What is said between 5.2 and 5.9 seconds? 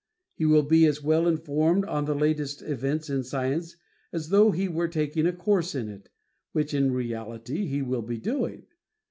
a course in